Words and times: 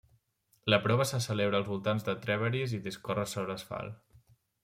La 0.73 0.79
prova 0.85 1.05
se 1.09 1.19
celebra 1.25 1.59
als 1.63 1.69
voltants 1.73 2.07
de 2.09 2.15
Trèveris 2.25 2.73
i 2.79 2.81
discorre 2.89 3.27
sobre 3.35 3.59
asfalt. 3.61 4.01